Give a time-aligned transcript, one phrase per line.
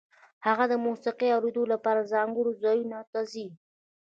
[0.47, 3.47] هغه د موسیقۍ اورېدو لپاره ځانګړو ځایونو ته ځي